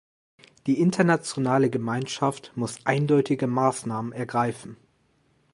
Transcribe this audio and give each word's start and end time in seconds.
Die 0.65 0.81
internationale 0.81 1.69
Gemeinschaft 1.69 2.53
muss 2.55 2.83
eindeutige 2.87 3.45
Maßnahmen 3.45 4.13
ergreifen. 4.13 4.75